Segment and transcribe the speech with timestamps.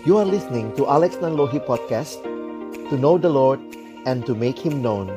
[0.00, 2.24] You are listening to Alex Nanlohi Podcast
[2.88, 3.60] To know the Lord
[4.08, 5.12] and to make Him known.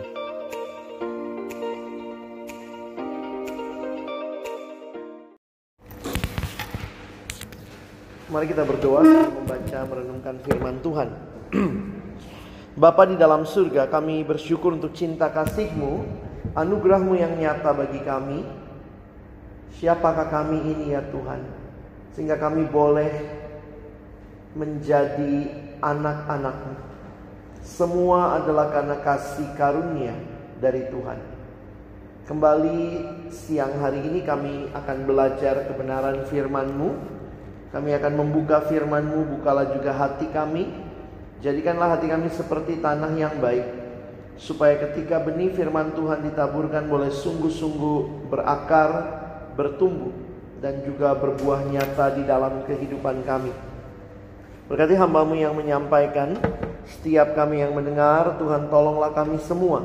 [8.28, 11.16] Mari kita berdoa membaca merenungkan firman Tuhan.
[12.84, 16.04] Bapa di dalam surga kami bersyukur untuk cinta kasih-Mu
[16.60, 18.44] Anugerah-Mu yang nyata bagi kami.
[19.80, 21.40] Siapakah kami ini ya Tuhan?
[22.12, 23.43] Sehingga kami boleh
[24.54, 25.50] menjadi
[25.82, 26.76] anak-anak-Mu.
[27.64, 30.14] Semua adalah karena kasih karunia
[30.62, 31.20] dari Tuhan.
[32.24, 32.80] Kembali
[33.34, 36.90] siang hari ini kami akan belajar kebenaran firman-Mu.
[37.74, 40.70] Kami akan membuka firman-Mu, bukalah juga hati kami.
[41.42, 43.68] Jadikanlah hati kami seperti tanah yang baik
[44.40, 48.92] Supaya ketika benih firman Tuhan ditaburkan boleh sungguh-sungguh berakar,
[49.60, 50.16] bertumbuh
[50.64, 53.73] Dan juga berbuah nyata di dalam kehidupan kami
[54.68, 56.40] Berkati hambamu yang menyampaikan
[56.88, 59.84] Setiap kami yang mendengar Tuhan tolonglah kami semua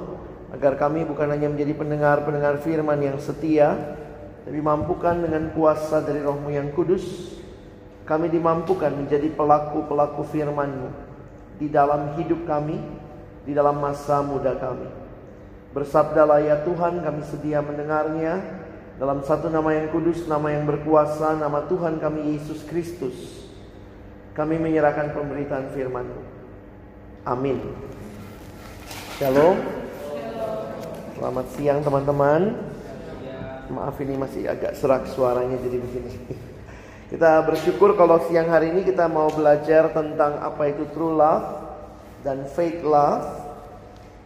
[0.54, 3.74] Agar kami bukan hanya menjadi pendengar-pendengar firman yang setia
[4.46, 7.34] Tapi mampukan dengan kuasa dari rohmu yang kudus
[8.06, 11.08] Kami dimampukan menjadi pelaku-pelaku firmanmu
[11.58, 12.78] di dalam hidup kami,
[13.42, 14.86] di dalam masa muda kami.
[15.74, 18.40] Bersabdalah ya Tuhan, kami sedia mendengarnya
[18.96, 23.47] dalam satu nama yang kudus, nama yang berkuasa, nama Tuhan kami Yesus Kristus.
[24.38, 26.22] Kami menyerahkan pemberitaan firman-Mu.
[27.26, 27.58] Amin.
[29.18, 29.58] Shalom.
[31.18, 32.54] Selamat siang teman-teman.
[33.66, 36.14] Maaf ini masih agak serak suaranya jadi begini.
[37.10, 41.74] Kita bersyukur kalau siang hari ini kita mau belajar tentang apa itu true love
[42.22, 43.26] dan fake love.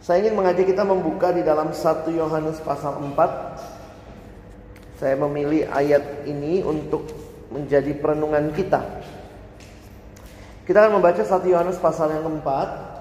[0.03, 4.99] Saya ingin mengajak kita membuka di dalam 1 Yohanes pasal 4.
[4.99, 7.07] Saya memilih ayat ini untuk
[7.55, 9.02] menjadi perenungan kita.
[10.63, 12.95] Kita akan membaca 1 Yohanes pasal yang keempat.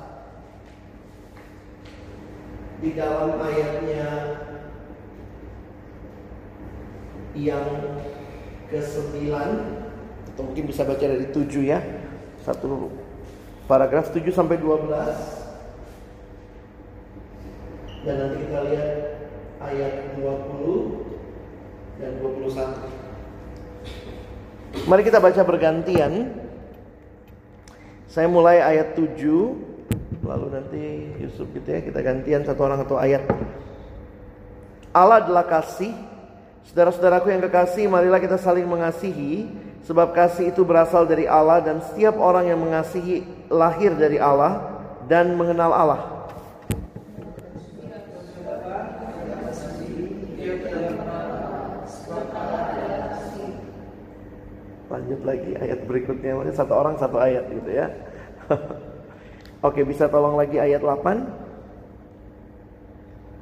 [2.82, 4.34] Di dalam ayatnya
[7.38, 7.94] yang
[8.66, 9.30] ke-9
[10.34, 11.78] atau mungkin bisa baca dari 7 ya.
[12.42, 12.90] Satu
[13.70, 14.82] paragraf 7 sampai 12.
[18.02, 18.90] Dan nanti kita lihat
[19.62, 24.90] ayat 20 dan 21.
[24.90, 26.41] Mari kita baca bergantian.
[28.12, 29.16] Saya mulai ayat 7
[30.22, 30.84] lalu nanti
[31.16, 33.24] Yusuf gitu ya kita gantian satu orang atau ayat.
[34.92, 36.12] Allah adalah kasih
[36.62, 39.50] Saudara-saudaraku yang kekasih, marilah kita saling mengasihi,
[39.82, 44.78] sebab kasih itu berasal dari Allah dan setiap orang yang mengasihi lahir dari Allah
[45.10, 46.00] dan mengenal Allah.
[55.02, 57.90] Lanjut lagi ayat berikutnya, satu orang satu ayat gitu ya.
[59.66, 61.02] Oke, bisa tolong lagi ayat 8?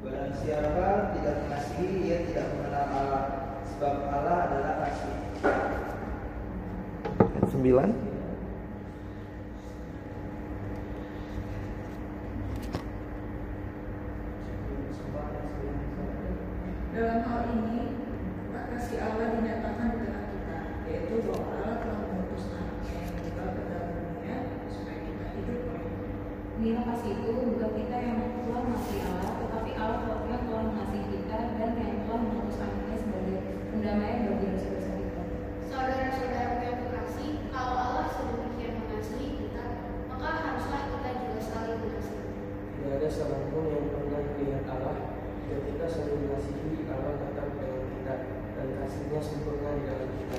[0.01, 3.25] Barang siapa tidak mengasihi, ia tidak mengenal Allah,
[3.69, 5.13] sebab Allah adalah kasih.
[7.21, 8.09] Ayat 9.
[16.91, 17.97] Dalam hal ini,
[18.53, 23.47] tak kasih Allah dinyatakan di tengah kita, yaitu bahwa Allah telah mengutus anaknya yang meninggal
[23.57, 24.37] ke dalam dunia
[24.69, 26.05] supaya kita hidup olehnya.
[26.61, 31.37] Inilah kasih itu bukan kita yang telah mengasihi Allah, tetapi Allah yang telah mengasihi kita
[31.57, 33.37] dan yang telah mengutus anaknya sebagai
[33.71, 35.21] pendamaian bagi dosa-dosa kita.
[35.71, 39.65] Saudara-saudara yang terkasih, kalau Allah sedemikian mengasihi kita,
[40.11, 42.23] maka haruslah kita juga saling mengasihi.
[42.77, 44.97] Tidak ada seorang pun yang pernah melihat Allah.
[45.41, 48.15] Jika kita saling mengasihi, Allah tetap dengan kita
[48.55, 50.37] dan kasihnya sempurna di dalam kita.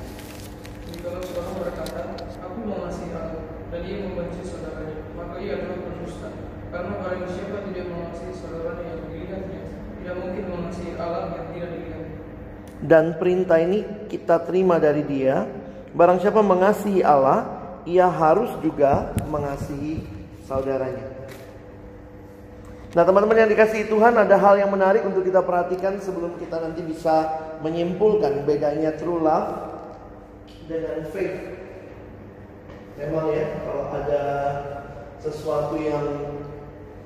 [0.88, 2.00] Jikalau seorang berkata,
[2.44, 6.28] aku mengasihi Allah, dan ia membenci saudaranya, maka ia adalah pendusta.
[6.69, 9.62] Karena barang siapa tidak mengasihi saudaranya yang dilihatnya,
[10.00, 12.19] tidak mungkin mengasihi Allah yang tidak dilihatnya.
[12.93, 15.49] Dan perintah ini kita terima dari dia.
[15.97, 17.49] Barang siapa mengasihi Allah,
[17.89, 20.05] ia harus juga mengasihi
[20.44, 21.09] saudaranya.
[22.93, 26.85] Nah teman-teman yang dikasihi Tuhan ada hal yang menarik untuk kita perhatikan sebelum kita nanti
[26.85, 27.33] bisa
[27.65, 29.73] menyimpulkan bedanya true love
[30.69, 31.41] dengan faith.
[33.00, 34.25] Memang ya kalau ada
[35.25, 36.05] sesuatu yang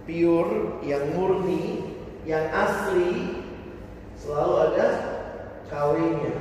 [0.03, 1.94] pure, yang murni,
[2.27, 3.39] yang asli
[4.19, 5.16] selalu ada
[5.71, 6.35] kawinnya.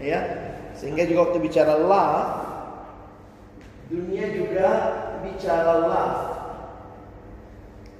[0.00, 0.20] Ya.
[0.76, 2.50] Sehingga juga waktu bicara love
[3.90, 4.68] dunia juga
[5.26, 6.18] bicara love.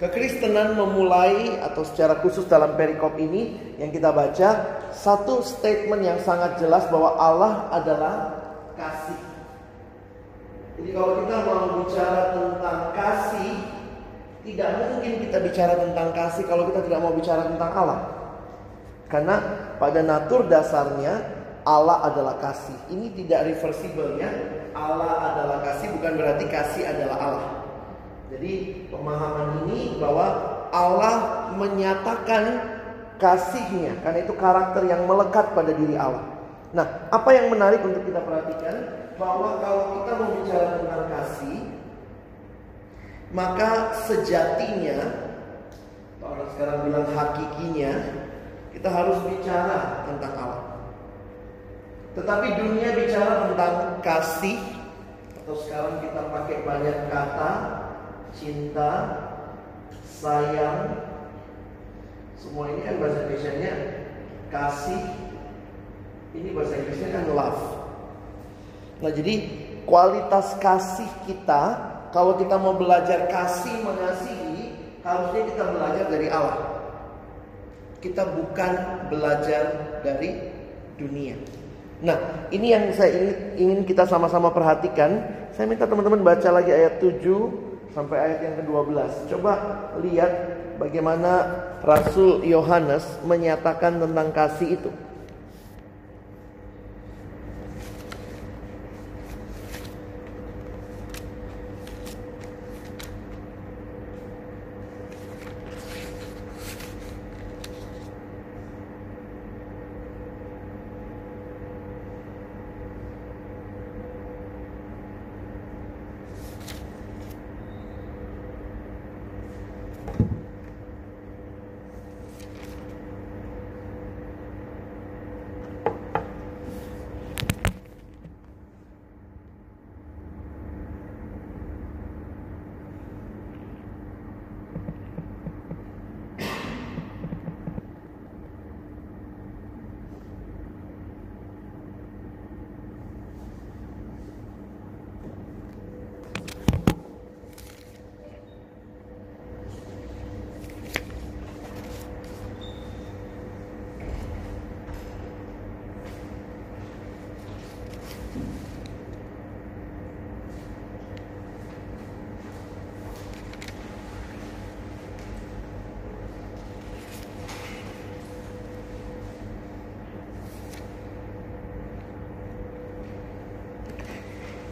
[0.01, 6.57] Kekristenan memulai atau secara khusus dalam perikop ini yang kita baca satu statement yang sangat
[6.57, 8.15] jelas bahwa Allah adalah
[8.81, 9.21] kasih.
[10.81, 13.53] Jadi kalau kita mau bicara tentang kasih,
[14.49, 18.20] tidak mungkin kita bicara tentang kasih kalau kita tidak mau bicara tentang Allah.
[19.11, 19.37] Karena
[19.77, 21.19] pada natur dasarnya
[21.67, 22.79] Allah adalah kasih.
[22.95, 24.31] Ini tidak reversible ya.
[24.73, 27.49] Allah adalah kasih bukan berarti kasih adalah Allah.
[28.31, 30.27] Jadi pemahaman ini bahwa
[30.71, 32.79] Allah menyatakan
[33.19, 36.23] kasihnya karena itu karakter yang melekat pada diri Allah.
[36.71, 38.75] Nah, apa yang menarik untuk kita perhatikan
[39.19, 41.59] bahwa kalau kita mau bicara tentang kasih,
[43.35, 43.71] maka
[44.07, 44.99] sejatinya,
[46.23, 47.93] orang sekarang bilang hakikinya,
[48.81, 50.65] kita harus bicara tentang Allah.
[52.17, 54.57] Tetapi dunia bicara tentang kasih,
[55.37, 57.53] atau sekarang kita pakai banyak kata,
[58.33, 58.93] cinta,
[60.09, 60.97] sayang,
[62.41, 63.73] semua ini kan bahasa Indonesia-nya
[64.49, 65.03] kasih.
[66.33, 67.65] Ini bahasa Inggrisnya kan love.
[69.05, 69.35] Nah, jadi
[69.85, 74.73] kualitas kasih kita kalau kita mau belajar kasih mengasihi,
[75.05, 76.70] harusnya kita belajar dari Allah.
[78.01, 78.73] Kita bukan
[79.13, 79.65] belajar
[80.01, 80.41] dari
[80.97, 81.37] dunia.
[82.01, 83.13] Nah, ini yang saya
[83.61, 85.21] ingin, kita sama-sama perhatikan.
[85.53, 87.21] Saya minta teman-teman baca lagi ayat 7
[87.93, 89.29] sampai ayat yang ke-12.
[89.37, 89.53] Coba
[90.01, 90.33] lihat
[90.81, 91.33] bagaimana
[91.85, 94.91] Rasul Yohanes menyatakan tentang kasih itu.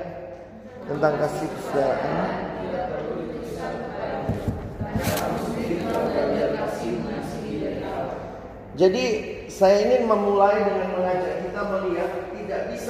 [0.88, 2.48] Tentang kasih kesejahteraan
[8.72, 9.04] Jadi
[9.52, 12.11] saya ingin memulai dengan mengajak kita melihat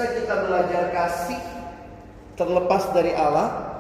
[0.03, 1.39] bisa kita belajar kasih
[2.35, 3.79] terlepas dari Allah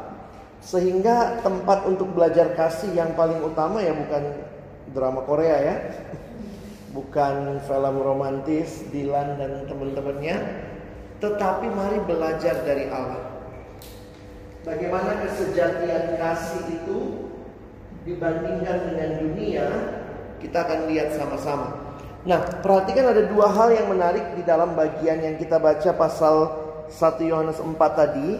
[0.62, 4.46] sehingga tempat untuk belajar kasih yang paling utama ya bukan
[4.94, 5.76] drama Korea ya
[6.96, 10.36] bukan film romantis Dilan dan teman-temannya
[11.18, 13.42] tetapi mari belajar dari Allah.
[14.62, 16.98] Bagaimana kesejatian kasih itu
[18.06, 19.66] dibandingkan dengan dunia
[20.38, 21.81] kita akan lihat sama-sama
[22.22, 26.54] Nah, perhatikan ada dua hal yang menarik di dalam bagian yang kita baca pasal
[26.86, 28.38] 1 Yohanes 4 tadi.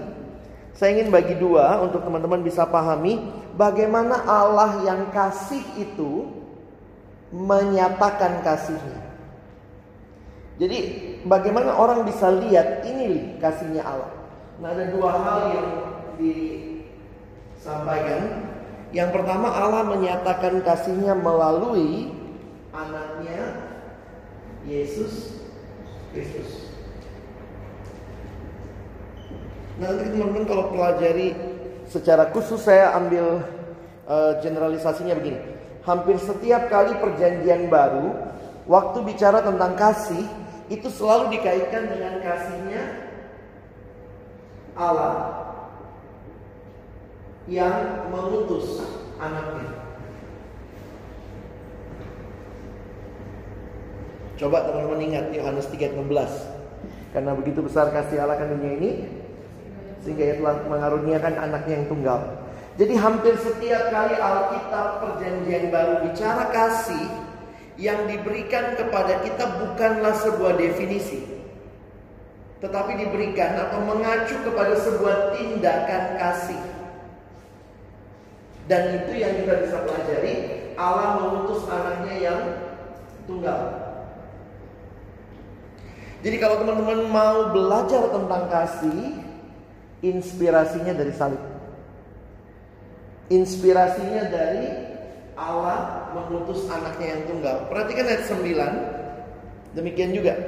[0.73, 3.21] Saya ingin bagi dua untuk teman-teman bisa pahami
[3.61, 6.33] bagaimana Allah yang kasih itu
[7.29, 9.05] menyatakan kasihnya.
[10.57, 10.79] Jadi
[11.29, 14.17] bagaimana orang bisa lihat ini kasihnya Allah.
[14.65, 15.69] Nah ada dua hal yang
[16.21, 18.23] disampaikan.
[18.93, 22.13] Yang pertama Allah menyatakan kasihnya melalui
[22.73, 23.62] anaknya
[24.67, 25.43] Yesus
[26.15, 26.71] Kristus.
[29.81, 31.35] Nanti teman-teman kalau pelajari
[31.91, 33.43] secara khusus saya ambil
[34.07, 35.41] uh, generalisasinya begini.
[35.83, 38.15] Hampir setiap kali perjanjian baru,
[38.71, 40.23] waktu bicara tentang kasih,
[40.71, 43.11] itu selalu dikaitkan dengan kasihnya
[44.79, 45.43] Allah
[47.51, 48.79] yang mengutus
[49.19, 49.82] anaknya.
[54.41, 56.33] Coba teman-teman ingat Yohanes 3:16.
[57.13, 58.91] Karena begitu besar kasih Allah kan dunia ini
[60.03, 62.21] sehingga ia telah mengaruniakan anaknya yang tunggal.
[62.81, 67.05] Jadi hampir setiap kali Alkitab perjanjian baru bicara kasih
[67.77, 71.33] yang diberikan kepada kita bukanlah sebuah definisi.
[72.63, 76.63] tetapi diberikan atau mengacu kepada sebuah tindakan kasih.
[78.71, 80.35] Dan itu yang kita bisa pelajari,
[80.79, 82.41] Allah mengutus anaknya yang
[83.27, 83.82] tunggal.
[86.23, 89.19] Jadi kalau teman-teman mau belajar tentang kasih,
[90.07, 91.43] inspirasinya dari salib.
[93.27, 94.71] Inspirasinya dari
[95.35, 97.67] Allah mengutus anaknya yang tunggal.
[97.67, 99.75] Perhatikan ayat 9.
[99.75, 100.39] Demikian juga.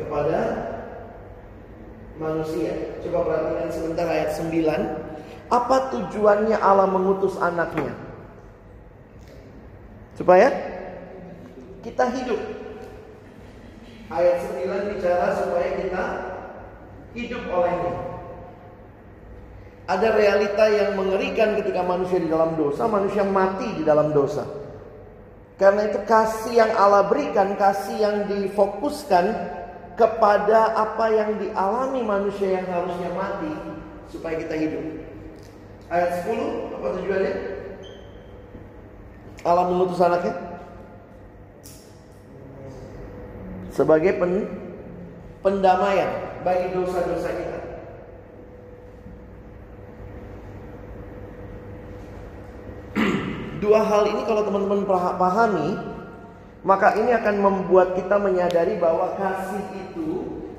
[0.00, 0.40] Kepada
[2.20, 3.00] manusia.
[3.04, 5.50] Coba perhatikan sebentar ayat 9.
[5.50, 7.96] Apa tujuannya Allah mengutus anaknya?
[10.14, 10.52] Supaya
[11.80, 12.40] kita hidup.
[14.12, 16.04] Ayat 9 bicara supaya kita
[17.16, 17.94] hidup olehnya.
[19.90, 24.46] Ada realita yang mengerikan ketika manusia di dalam dosa, manusia mati di dalam dosa.
[25.58, 29.59] Karena itu kasih yang Allah berikan, kasih yang difokuskan
[30.00, 33.52] kepada apa yang dialami manusia yang harusnya mati
[34.08, 34.84] supaya kita hidup.
[35.92, 37.34] Ayat 10 apa tujuannya?
[39.44, 40.32] Allah mengutus anaknya
[43.72, 44.48] sebagai pen,
[45.44, 47.60] pendamaian bagi dosa-dosa kita.
[53.64, 54.84] Dua hal ini kalau teman-teman
[55.16, 55.68] pahami,
[56.60, 60.08] maka ini akan membuat kita menyadari bahwa kasih itu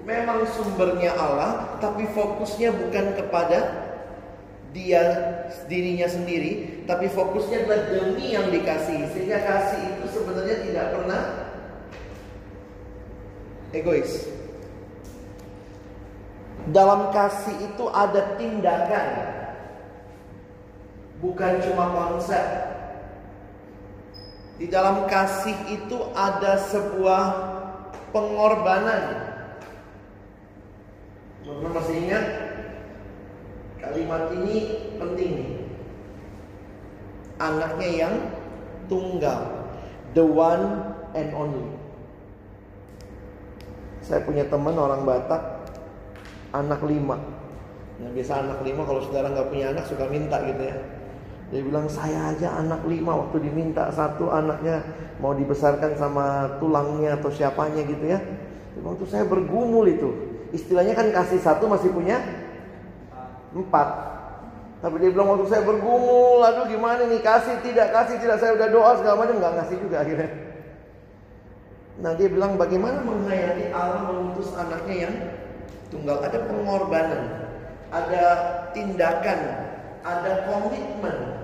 [0.01, 3.89] memang sumbernya Allah, tapi fokusnya bukan kepada
[4.71, 5.03] dia
[5.67, 9.13] dirinya sendiri, tapi fokusnya adalah demi yang dikasih.
[9.13, 11.21] Sehingga kasih itu sebenarnya tidak pernah
[13.75, 14.25] egois.
[16.71, 19.07] Dalam kasih itu ada tindakan,
[21.21, 22.45] bukan cuma konsep.
[24.61, 27.23] Di dalam kasih itu ada sebuah
[28.13, 29.33] pengorbanan.
[31.41, 32.25] Teman-teman masih ingat?
[33.81, 34.57] Kalimat ini
[35.01, 35.33] penting
[37.41, 38.15] Anaknya yang
[38.85, 39.65] tunggal,
[40.13, 41.65] the one and only.
[44.05, 45.41] Saya punya teman orang Batak
[46.53, 47.17] anak lima.
[47.97, 51.00] Nah biasa anak lima kalau saudara nggak punya anak suka minta gitu ya.
[51.51, 54.87] Dia bilang saya aja anak lima waktu diminta satu anaknya
[55.19, 58.23] mau dibesarkan sama tulangnya atau siapanya gitu ya.
[58.79, 60.09] Waktu saya bergumul itu.
[60.55, 62.23] Istilahnya kan kasih satu masih punya
[63.51, 63.87] empat.
[64.79, 68.67] Tapi dia bilang waktu saya bergumul, aduh gimana nih kasih tidak kasih tidak saya udah
[68.71, 70.29] doa segala macam nggak ngasih juga akhirnya.
[72.01, 75.13] Nah dia bilang bagaimana menghayati Allah mengutus anaknya yang
[75.93, 77.23] tunggal ada pengorbanan,
[77.91, 78.23] ada
[78.71, 79.39] tindakan,
[80.01, 81.40] ada komitmen.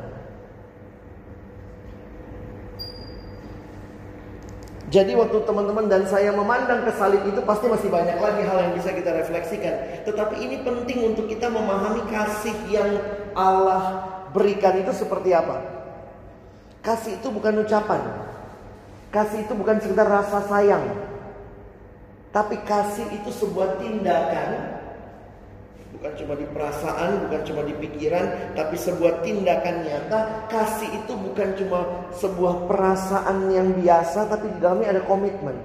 [4.87, 8.73] Jadi waktu teman-teman dan saya memandang ke salib itu pasti masih banyak lagi hal yang
[8.79, 10.07] bisa kita refleksikan.
[10.07, 12.95] Tetapi ini penting untuk kita memahami kasih yang
[13.35, 15.59] Allah berikan itu seperti apa.
[16.79, 17.99] Kasih itu bukan ucapan.
[19.11, 20.87] Kasih itu bukan sekedar rasa sayang.
[22.31, 24.49] Tapi kasih itu sebuah tindakan
[25.97, 30.45] Bukan cuma di perasaan, bukan cuma di pikiran, tapi sebuah tindakan nyata.
[30.45, 35.57] Kasih itu bukan cuma sebuah perasaan yang biasa, tapi di dalamnya ada komitmen.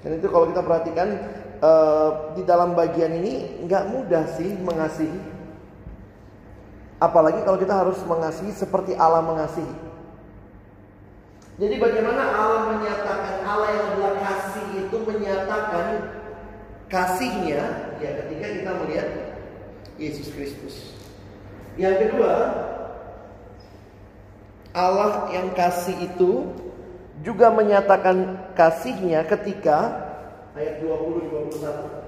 [0.00, 1.08] Dan itu kalau kita perhatikan
[1.60, 5.20] uh, di dalam bagian ini nggak mudah sih mengasihi.
[6.96, 9.92] Apalagi kalau kita harus mengasihi seperti Allah mengasihi.
[11.60, 15.86] Jadi bagaimana Allah menyatakan Allah yang adalah kasih itu menyatakan
[16.88, 19.08] kasihnya ya ketika kita melihat
[19.96, 20.92] Yesus Kristus.
[21.78, 22.34] Yang kedua,
[24.74, 26.50] Allah yang kasih itu
[27.22, 29.94] juga menyatakan kasihnya ketika
[30.58, 32.02] ayat 20 21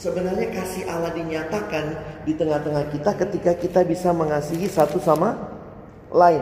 [0.00, 1.84] Sebenarnya kasih Allah dinyatakan
[2.24, 5.36] di tengah-tengah kita ketika kita bisa mengasihi satu sama
[6.08, 6.40] lain.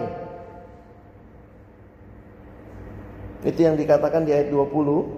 [3.42, 5.18] Itu yang dikatakan di ayat 20.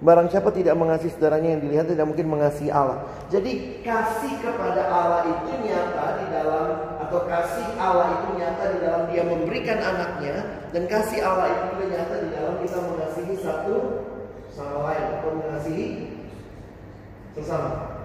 [0.00, 3.04] Barang siapa tidak mengasihi saudaranya yang dilihat tidak mungkin mengasihi Allah.
[3.28, 6.66] Jadi kasih kepada Allah itu nyata di dalam
[7.04, 11.84] atau kasih Allah itu nyata di dalam dia memberikan anaknya dan kasih Allah itu juga
[12.00, 13.76] nyata di dalam kita mengasihi satu
[14.48, 15.88] sama lain atau mengasihi
[17.36, 18.00] sesama.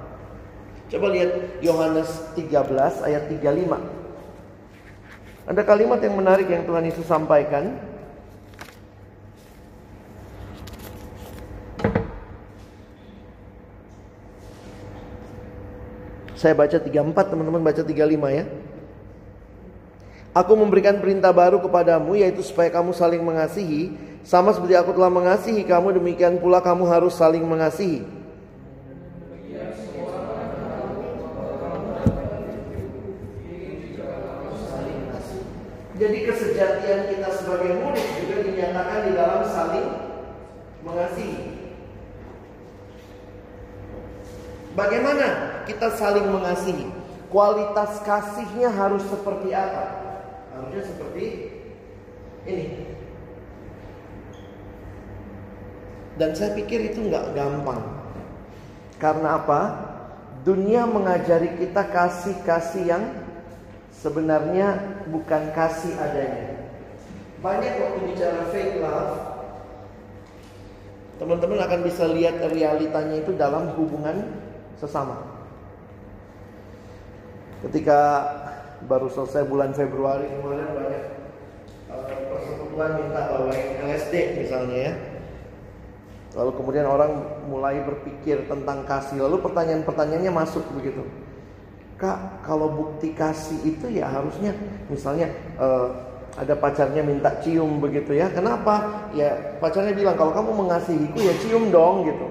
[0.92, 3.96] Coba lihat Yohanes 13 ayat 35.
[5.48, 7.95] Ada kalimat yang menarik yang Tuhan Yesus sampaikan.
[16.46, 18.46] Saya baca 34, teman-teman baca 35 ya.
[20.38, 25.66] Aku memberikan perintah baru kepadamu yaitu supaya kamu saling mengasihi sama seperti aku telah mengasihi
[25.66, 28.06] kamu demikian pula kamu harus saling mengasihi.
[35.98, 39.88] Jadi kesejatian kita sebagai murid juga dinyatakan di dalam saling
[40.86, 41.45] mengasihi.
[44.76, 46.92] Bagaimana kita saling mengasihi?
[47.32, 49.86] Kualitas kasihnya harus seperti apa?
[50.52, 51.26] Harusnya seperti
[52.44, 52.66] ini.
[56.20, 57.84] Dan saya pikir itu nggak gampang.
[59.00, 59.62] Karena apa?
[60.44, 63.04] Dunia mengajari kita kasih-kasih yang
[63.96, 64.76] sebenarnya
[65.08, 66.68] bukan kasih adanya.
[67.40, 69.18] Banyak waktu bicara fake love,
[71.20, 74.45] teman-teman akan bisa lihat realitanya itu dalam hubungan
[74.80, 75.18] sesama.
[77.66, 78.00] Ketika
[78.86, 81.04] baru selesai bulan Februari kemarin banyak
[81.90, 84.94] uh, persekutuan minta bawain LSD misalnya ya.
[86.36, 87.12] Lalu kemudian orang
[87.48, 89.24] mulai berpikir tentang kasih.
[89.24, 91.08] Lalu pertanyaan-pertanyaannya masuk begitu.
[91.96, 94.52] Kak, kalau bukti kasih itu ya harusnya
[94.92, 95.96] misalnya uh,
[96.36, 98.28] ada pacarnya minta cium begitu ya.
[98.28, 99.08] Kenapa?
[99.16, 102.28] Ya pacarnya bilang kalau kamu mengasihiku ya cium dong gitu.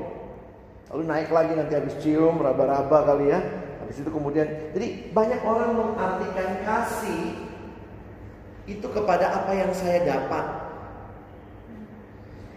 [0.94, 3.42] Lalu naik lagi nanti habis cium, raba-raba kali ya.
[3.82, 7.50] Habis itu kemudian, jadi banyak orang mengartikan kasih
[8.70, 10.70] itu kepada apa yang saya dapat.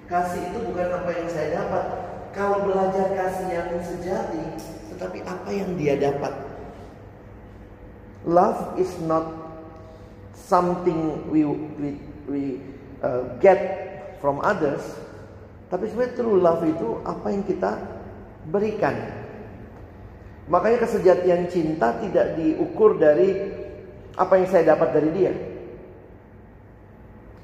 [0.05, 1.85] Kasih itu bukan apa yang saya dapat.
[2.37, 4.53] Kalau belajar kasih yang sejati,
[4.93, 6.37] tetapi apa yang dia dapat.
[8.21, 9.33] Love is not
[10.37, 11.41] something we
[11.81, 11.89] we,
[12.29, 12.41] we
[13.01, 13.57] uh, get
[14.21, 14.85] from others,
[15.73, 17.96] tapi sebenarnya true love itu apa yang kita
[18.47, 18.95] berikan.
[20.47, 23.35] Makanya kesejatian cinta tidak diukur dari
[24.15, 25.33] apa yang saya dapat dari dia.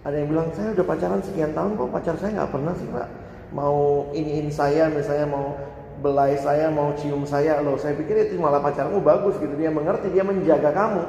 [0.04, 3.08] Ada yang bilang saya udah pacaran sekian tahun kok pacar saya nggak pernah sih pak
[3.56, 5.56] mau iniin saya misalnya mau
[6.04, 10.12] belai saya mau cium saya loh saya pikir itu malah pacarmu bagus gitu dia mengerti
[10.12, 11.04] dia menjaga kamu.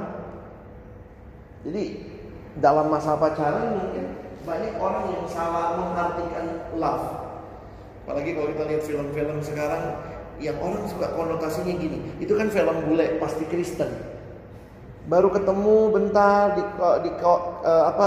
[1.65, 1.85] Jadi
[2.61, 7.24] dalam masa pacaran mungkin banyak orang yang salah mengartikan love
[8.05, 9.97] Apalagi kalau kita lihat film-film sekarang
[10.37, 13.89] yang orang suka konotasinya gini, itu kan film bule pasti Kristen.
[15.09, 16.63] Baru ketemu bentar di
[17.09, 18.07] di uh, apa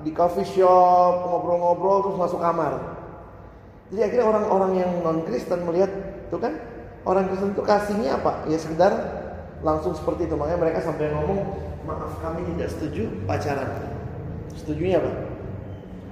[0.00, 2.80] di coffee shop ngobrol-ngobrol terus masuk kamar.
[3.92, 5.92] Jadi akhirnya orang-orang yang non Kristen melihat
[6.32, 6.56] itu kan
[7.04, 8.48] orang Kristen itu kasihnya apa?
[8.48, 8.92] Ya sekedar
[9.60, 10.34] langsung seperti itu.
[10.36, 11.44] Makanya mereka sampai ngomong
[11.84, 13.68] maaf kami tidak setuju pacaran.
[14.56, 15.12] Setujunya apa?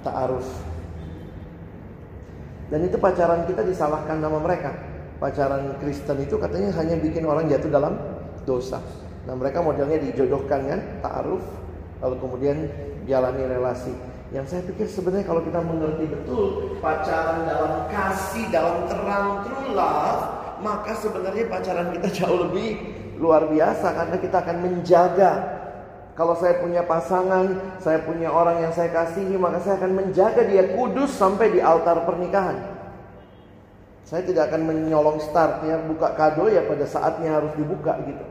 [0.05, 0.45] Ta'aruf.
[2.69, 4.73] Dan itu pacaran kita disalahkan nama mereka.
[5.21, 7.93] Pacaran Kristen itu katanya hanya bikin orang jatuh dalam
[8.43, 8.81] dosa.
[9.25, 11.41] Nah mereka modelnya dijodohkan kan, ta'aruf,
[12.01, 12.57] lalu kemudian
[13.05, 13.93] jalani relasi.
[14.33, 20.21] Yang saya pikir sebenarnya kalau kita mengerti betul pacaran dalam kasih, dalam terang, true love,
[20.59, 22.81] maka sebenarnya pacaran kita jauh lebih
[23.15, 25.54] luar biasa karena kita akan menjaga
[26.15, 30.71] Kalau saya punya pasangan, saya punya orang yang saya kasihi, maka saya akan menjaga dia
[30.71, 32.55] kudus sampai di altar pernikahan.
[34.07, 38.23] Saya tidak akan menyolong start ya, buka kado ya pada saatnya harus dibuka gitu.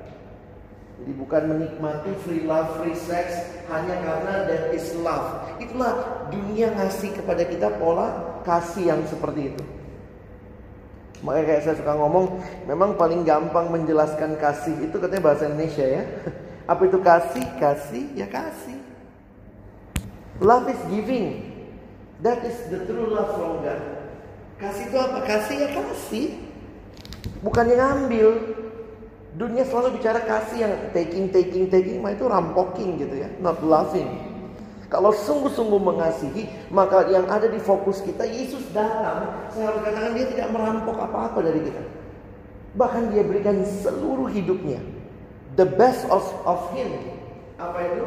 [1.05, 5.45] Jadi bukan menikmati free love, free sex hanya karena that is love.
[5.61, 9.65] Itulah dunia ngasih kepada kita pola kasih yang seperti itu.
[11.21, 16.03] Makanya kayak saya suka ngomong, memang paling gampang menjelaskan kasih itu katanya bahasa Indonesia ya.
[16.65, 17.45] Apa itu kasih?
[17.61, 18.81] Kasih ya kasih.
[20.41, 21.53] Love is giving.
[22.25, 23.81] That is the true love from God.
[24.57, 25.19] Kasih itu apa?
[25.29, 26.41] Kasih ya kasih.
[27.45, 28.29] Bukan yang ngambil.
[29.35, 31.99] Dunia selalu bicara kasih yang taking, taking, taking.
[32.01, 33.29] Mah itu rampoking gitu ya.
[33.45, 34.09] Not loving.
[34.89, 39.51] Kalau sungguh-sungguh mengasihi, maka yang ada di fokus kita, Yesus datang.
[39.51, 41.83] Saya harus katakan dia tidak merampok apa-apa dari kita.
[42.79, 44.94] Bahkan dia berikan seluruh hidupnya
[45.57, 46.91] the best of, of him.
[47.59, 48.05] Apa itu?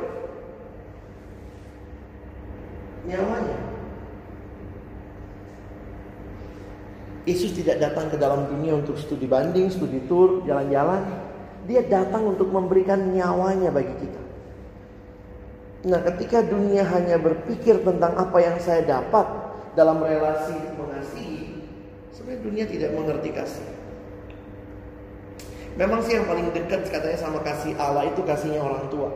[3.07, 3.57] Nyawanya.
[7.27, 11.03] Yesus tidak datang ke dalam dunia untuk studi banding, studi tour, jalan-jalan.
[11.67, 14.21] Dia datang untuk memberikan nyawanya bagi kita.
[15.91, 19.27] Nah, ketika dunia hanya berpikir tentang apa yang saya dapat
[19.75, 21.67] dalam relasi mengasihi,
[22.15, 23.76] sebenarnya dunia tidak mengerti kasih.
[25.77, 29.13] Memang sih yang paling dekat katanya sama kasih Allah itu kasihnya orang tua.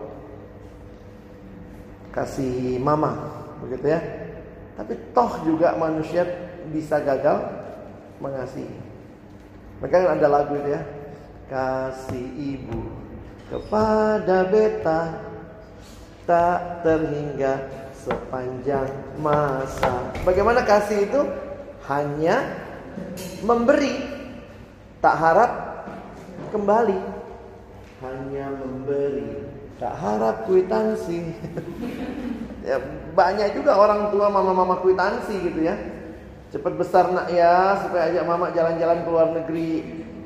[2.13, 3.17] Kasih mama,
[3.65, 3.99] begitu ya.
[4.77, 6.21] Tapi toh juga manusia
[6.69, 7.41] bisa gagal
[8.21, 8.77] mengasihi.
[9.81, 10.81] Maka ada lagu itu ya.
[11.49, 12.81] Kasih ibu
[13.49, 15.17] kepada beta
[16.29, 17.57] tak terhingga
[17.97, 20.13] sepanjang masa.
[20.21, 21.21] Bagaimana kasih itu?
[21.89, 22.45] Hanya
[23.41, 23.97] memberi,
[25.01, 25.70] tak harap
[26.51, 26.99] kembali.
[28.03, 31.33] Hanya memberi tak harap kwitansi
[32.69, 32.77] ya
[33.17, 35.73] banyak juga orang tua mama-mama kwitansi gitu ya.
[36.53, 39.71] Cepat besar nak ya supaya ajak mama jalan-jalan ke luar negeri.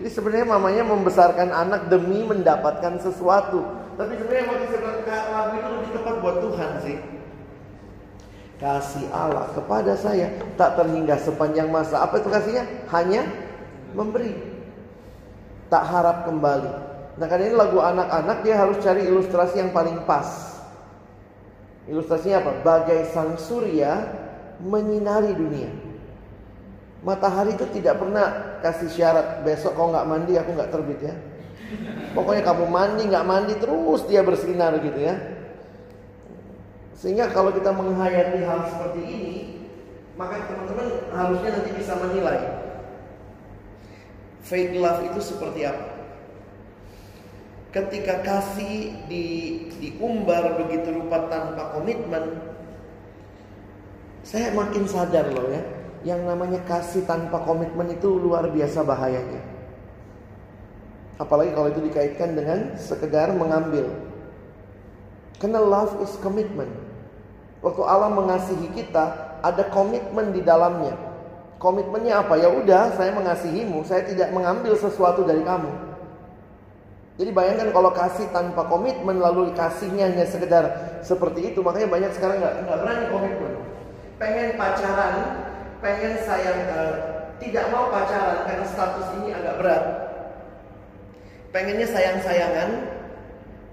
[0.01, 3.63] Jadi sebenarnya mamanya membesarkan anak demi mendapatkan sesuatu.
[3.95, 4.99] Tapi sebenarnya bilang
[5.31, 6.97] lagu itu lebih tepat buat Tuhan sih.
[8.57, 10.33] Kasih Allah kepada saya.
[10.57, 12.01] Tak terhingga sepanjang masa.
[12.01, 12.65] Apa itu kasihnya?
[12.89, 13.23] Hanya
[13.93, 14.54] memberi
[15.69, 16.71] tak harap kembali.
[17.15, 20.59] Nah karena ini lagu anak-anak dia harus cari ilustrasi yang paling pas.
[21.87, 22.51] Ilustrasinya apa?
[22.65, 24.03] Bagai sang surya
[24.59, 25.71] menyinari dunia.
[27.05, 31.15] Matahari itu tidak pernah kasih syarat besok kau nggak mandi aku nggak terbit ya.
[32.17, 35.15] Pokoknya kamu mandi nggak mandi terus dia bersinar gitu ya.
[36.97, 39.35] Sehingga kalau kita menghayati hal seperti ini,
[40.17, 42.54] maka teman-teman harusnya nanti bisa menilai
[44.45, 45.89] Fake love itu seperti apa?
[47.73, 49.25] Ketika kasih di,
[49.81, 52.39] diumbar begitu rupa tanpa komitmen,
[54.21, 55.61] saya makin sadar loh ya,
[56.05, 59.41] yang namanya kasih tanpa komitmen itu luar biasa bahayanya.
[61.17, 63.89] Apalagi kalau itu dikaitkan dengan sekedar mengambil.
[65.41, 66.71] Karena love is commitment.
[67.65, 71.04] Waktu Allah mengasihi kita, ada komitmen di dalamnya.
[71.65, 72.37] Komitmennya apa?
[72.37, 75.73] Ya udah, saya mengasihimu, saya tidak mengambil sesuatu dari kamu.
[77.17, 80.65] Jadi bayangkan kalau kasih tanpa komitmen lalu kasihnya hanya sekedar
[81.01, 83.53] seperti itu, makanya banyak sekarang nggak nggak berani komitmen.
[84.21, 85.15] Pengen pacaran,
[85.81, 86.93] pengen sayang, uh,
[87.41, 89.83] tidak mau pacaran karena status ini agak berat.
[91.49, 92.69] Pengennya sayang-sayangan,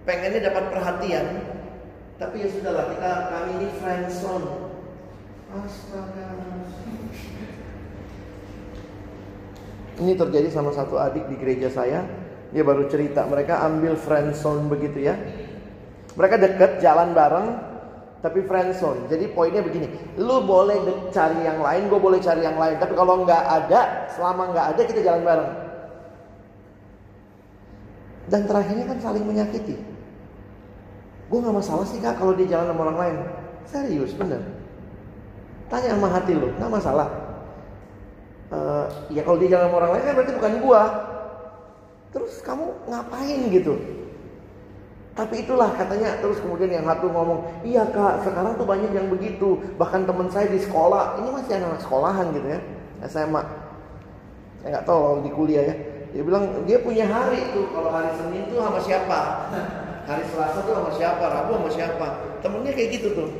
[0.08, 1.26] pengennya dapat perhatian,
[2.16, 4.48] tapi ya sudahlah kita kami ini friendzone.
[5.52, 6.51] Astaga.
[10.00, 12.00] Ini terjadi sama satu adik di gereja saya.
[12.52, 15.16] Dia baru cerita mereka ambil friendzone begitu ya.
[16.16, 17.46] Mereka deket jalan bareng
[18.24, 19.08] tapi friendzone.
[19.08, 19.88] Jadi poinnya begini,
[20.20, 22.76] lu boleh cari yang lain, gue boleh cari yang lain.
[22.80, 25.50] Tapi kalau nggak ada, selama nggak ada kita jalan bareng.
[28.30, 29.76] Dan terakhirnya kan saling menyakiti.
[31.28, 33.16] Gue nggak masalah sih kak kalau dia jalan sama orang lain.
[33.66, 34.40] Serius bener.
[35.72, 37.21] Tanya sama hati lu, nggak masalah
[38.52, 40.82] uh, ya kalau dia jalan sama orang lain kan berarti bukan gua.
[42.12, 43.74] Terus kamu ngapain gitu?
[45.12, 49.60] Tapi itulah katanya terus kemudian yang satu ngomong iya kak sekarang tuh banyak yang begitu.
[49.76, 51.20] Bahkan teman saya di sekolah.
[51.20, 52.60] Ini masih anak sekolahan gitu ya
[53.08, 53.42] SMA
[54.62, 55.74] saya nggak tahu kalau di kuliah ya.
[56.14, 59.20] Dia bilang dia punya hari tuh kalau hari Senin tuh sama siapa?
[60.02, 61.24] Hari Selasa tuh sama siapa?
[61.30, 62.06] Rabu sama siapa?
[62.42, 63.30] Temennya kayak gitu tuh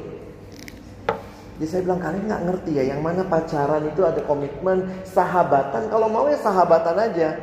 [1.62, 5.86] jadi saya bilang kalian nggak ngerti ya yang mana pacaran itu ada komitmen sahabatan.
[5.94, 7.38] Kalau mau ya sahabatan aja.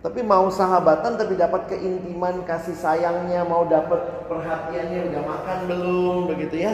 [0.00, 6.64] Tapi mau sahabatan tapi dapat keintiman kasih sayangnya, mau dapat perhatiannya udah makan belum begitu
[6.64, 6.72] ya.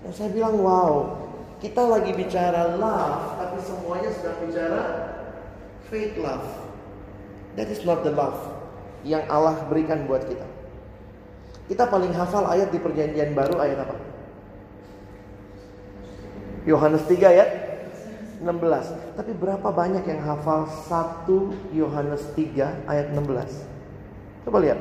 [0.00, 1.20] Dan saya bilang wow,
[1.60, 4.82] kita lagi bicara love tapi semuanya sedang bicara
[5.92, 6.48] faith love.
[7.60, 8.48] That is not the love
[9.04, 10.48] yang Allah berikan buat kita.
[11.68, 14.07] Kita paling hafal ayat di perjanjian baru ayat apa?
[16.68, 17.48] Yohanes 3 ayat
[18.44, 19.16] 16.
[19.16, 24.44] Tapi berapa banyak yang hafal 1 Yohanes 3 ayat 16?
[24.44, 24.76] Coba lihat.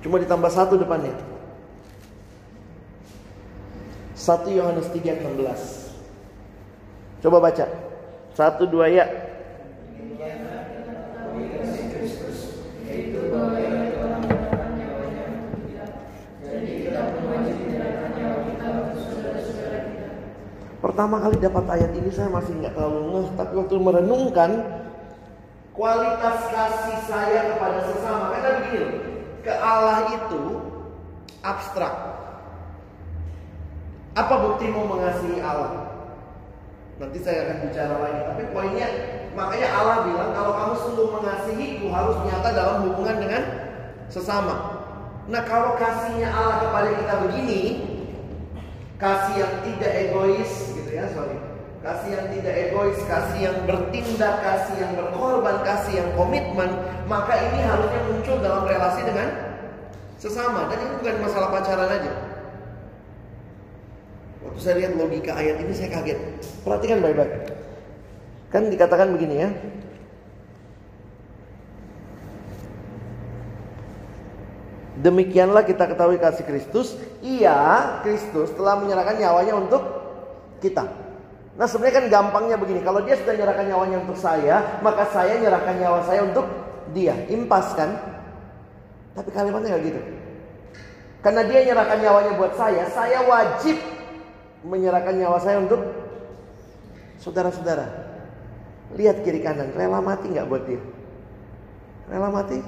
[0.00, 1.12] Cuma ditambah satu depannya.
[4.16, 7.20] 1 Yohanes 3 ayat 16.
[7.20, 7.68] Coba baca.
[8.32, 9.04] Satu dua ya.
[20.96, 24.50] Pertama kali dapat ayat ini saya masih nggak terlalu ngeh, tapi waktu merenungkan
[25.76, 28.88] kualitas kasih saya kepada sesama, karena begini,
[29.44, 30.56] ke Allah itu
[31.44, 31.92] abstrak.
[34.16, 36.00] Apa buktimu mengasihi Allah?
[36.96, 38.20] Nanti saya akan bicara lagi.
[38.32, 38.88] Tapi poinnya,
[39.36, 43.42] makanya Allah bilang kalau kamu sungguh mengasihiku harus nyata dalam hubungan dengan
[44.08, 44.80] sesama.
[45.28, 47.62] Nah kalau kasihnya Allah kepada kita begini,
[48.96, 51.36] kasih yang tidak egois, ya, sorry.
[51.84, 56.70] Kasih yang tidak egois, kasih yang bertindak, kasih yang berkorban, kasih yang komitmen,
[57.06, 59.28] maka ini harusnya muncul dalam relasi dengan
[60.18, 60.66] sesama.
[60.72, 62.12] Dan ini bukan masalah pacaran aja.
[64.42, 66.18] Waktu saya lihat logika ayat ini saya kaget.
[66.66, 67.54] Perhatikan baik-baik.
[68.50, 69.50] Kan dikatakan begini ya.
[74.96, 76.98] Demikianlah kita ketahui kasih Kristus.
[77.20, 79.95] Ia, Kristus telah menyerahkan nyawanya untuk
[80.66, 80.84] kita.
[81.56, 82.84] Nah sebenarnya kan gampangnya begini.
[82.84, 86.46] Kalau dia sudah menyerahkan nyawanya untuk saya, maka saya menyerahkan nyawa saya untuk
[86.92, 87.16] dia.
[87.32, 87.96] Impas kan?
[89.16, 90.00] Tapi kalimatnya nggak gitu.
[91.24, 93.76] Karena dia menyerahkan nyawanya buat saya, saya wajib
[94.66, 95.80] menyerahkan nyawa saya untuk
[97.24, 97.86] saudara-saudara.
[98.94, 100.78] Lihat kiri kanan, rela mati nggak buat dia?
[102.12, 102.60] Rela mati?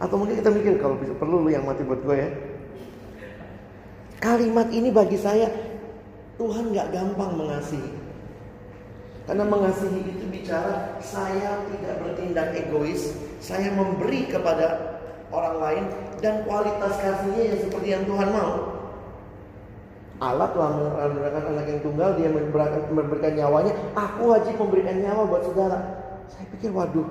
[0.00, 2.30] Atau mungkin kita mikir kalau perlu lu yang mati buat gue ya.
[4.20, 5.48] Kalimat ini bagi saya
[6.40, 7.92] Tuhan nggak gampang mengasihi.
[9.28, 13.12] Karena mengasihi itu bicara saya tidak bertindak egois,
[13.44, 14.96] saya memberi kepada
[15.28, 15.84] orang lain
[16.24, 18.80] dan kualitas kasihnya yang seperti yang Tuhan mau.
[20.20, 20.70] Allah telah
[21.12, 23.72] memberikan anak yang tunggal, dia memberikan, memberikan nyawanya.
[23.92, 25.80] Aku wajib memberikan nyawa buat saudara.
[26.28, 27.08] Saya pikir, waduh,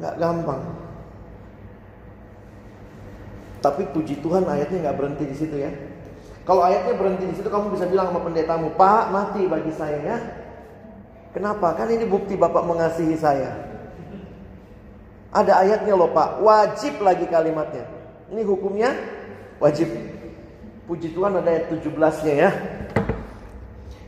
[0.00, 0.62] nggak gampang.
[3.64, 5.72] Tapi puji Tuhan ayatnya nggak berhenti di situ ya.
[6.46, 10.16] Kalau ayatnya berhenti di situ, kamu bisa bilang sama pendetamu, Pak, mati bagi saya ya.
[11.34, 11.74] Kenapa?
[11.74, 13.50] Kan ini bukti Bapak mengasihi saya.
[15.34, 17.84] Ada ayatnya loh Pak, wajib lagi kalimatnya.
[18.32, 18.96] Ini hukumnya
[19.60, 19.90] wajib.
[20.88, 22.50] Puji Tuhan ada ayat 17-nya ya.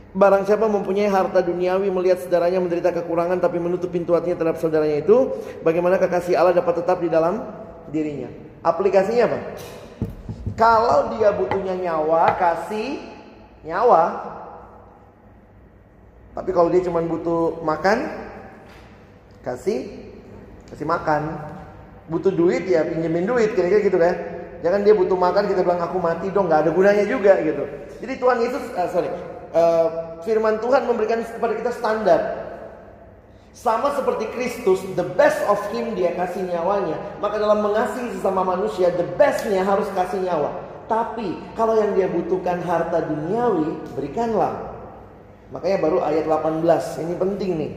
[0.09, 5.05] Barang siapa mempunyai harta duniawi melihat saudaranya menderita kekurangan tapi menutup pintu hatinya terhadap saudaranya
[5.05, 7.45] itu, bagaimana kekasih Allah dapat tetap di dalam
[7.93, 8.31] dirinya?
[8.65, 9.39] Aplikasinya apa?
[10.59, 12.99] Kalau dia butuhnya nyawa, kasih
[13.63, 14.27] nyawa.
[16.35, 18.11] Tapi kalau dia cuma butuh makan,
[19.39, 20.11] kasih
[20.67, 21.39] kasih makan.
[22.11, 24.15] Butuh duit ya pinjemin duit kira-kira gitu kan.
[24.59, 27.63] Jangan dia butuh makan kita bilang aku mati dong nggak ada gunanya juga gitu.
[28.03, 29.09] Jadi Tuhan Yesus uh, sorry
[29.55, 29.87] uh,
[30.27, 32.19] firman Tuhan memberikan kepada kita standar.
[33.49, 36.95] Sama seperti Kristus, the best of Him dia kasih nyawanya.
[37.17, 40.53] Maka dalam mengasihi sesama manusia, the bestnya harus kasih nyawa.
[40.85, 44.73] Tapi kalau yang dia butuhkan harta duniawi, berikanlah.
[45.49, 47.71] Makanya baru ayat 18, ini penting nih.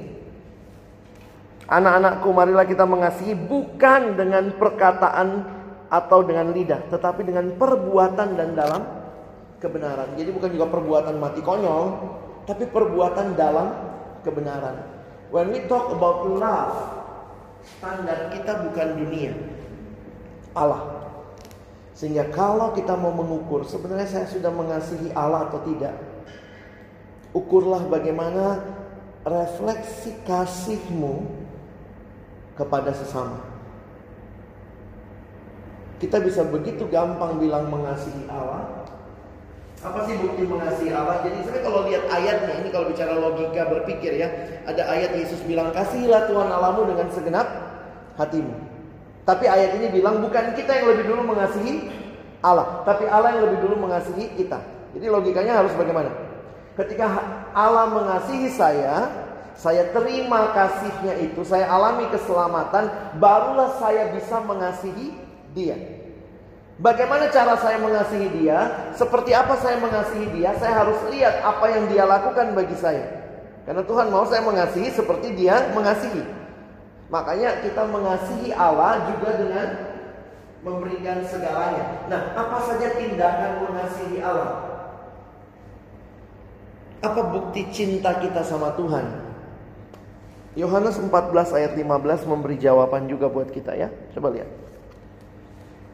[1.72, 5.28] Anak-anakku marilah kita mengasihi bukan dengan perkataan
[5.88, 8.80] atau dengan lidah, tetapi dengan perbuatan dan dalam
[9.56, 10.12] kebenaran.
[10.20, 11.84] Jadi bukan juga perbuatan mati konyol,
[12.44, 13.72] tapi perbuatan dalam
[14.20, 15.01] kebenaran.
[15.32, 16.76] When we talk about love,
[17.64, 19.32] standar kita bukan dunia,
[20.52, 21.08] Allah.
[21.96, 25.96] Sehingga kalau kita mau mengukur, sebenarnya saya sudah mengasihi Allah atau tidak,
[27.32, 28.60] ukurlah bagaimana
[29.24, 31.24] refleksi kasihmu
[32.52, 33.40] kepada sesama.
[35.96, 38.84] Kita bisa begitu gampang bilang mengasihi Allah.
[39.82, 41.26] Apa sih bukti mengasihi Allah?
[41.26, 44.28] Jadi sebenarnya kalau lihat ayatnya ini kalau bicara logika berpikir ya,
[44.62, 47.46] ada ayat Yesus bilang kasihilah Tuhan Allahmu dengan segenap
[48.14, 48.54] hatimu.
[49.26, 51.90] Tapi ayat ini bilang bukan kita yang lebih dulu mengasihi
[52.46, 54.62] Allah, tapi Allah yang lebih dulu mengasihi kita.
[54.94, 56.10] Jadi logikanya harus bagaimana?
[56.78, 57.06] Ketika
[57.50, 59.10] Allah mengasihi saya,
[59.58, 65.14] saya terima kasihnya itu, saya alami keselamatan, barulah saya bisa mengasihi
[65.54, 66.01] dia.
[66.82, 68.90] Bagaimana cara saya mengasihi dia?
[68.98, 70.50] Seperti apa saya mengasihi dia?
[70.58, 73.06] Saya harus lihat apa yang dia lakukan bagi saya.
[73.62, 76.26] Karena Tuhan mau saya mengasihi seperti dia mengasihi.
[77.06, 79.68] Makanya kita mengasihi Allah juga dengan
[80.66, 82.02] memberikan segalanya.
[82.10, 84.82] Nah, apa saja tindakan mengasihi Allah?
[86.98, 89.06] Apa bukti cinta kita sama Tuhan?
[90.58, 93.86] Yohanes 14 ayat 15 memberi jawaban juga buat kita ya.
[94.18, 94.61] Coba lihat.